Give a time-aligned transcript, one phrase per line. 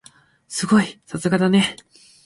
[0.47, 0.99] すごい！
[1.05, 1.75] さすがだね。